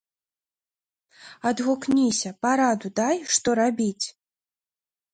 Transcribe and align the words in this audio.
Адгукніся, 1.51 2.29
параду 2.47 2.87
дай, 3.03 3.17
што 3.39 3.49
рабіць! 3.63 4.07